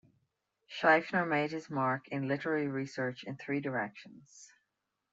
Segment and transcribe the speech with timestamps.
[0.67, 4.51] Schiefner made his mark in literary research in three directions.